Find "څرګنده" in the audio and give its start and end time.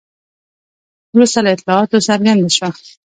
2.07-2.49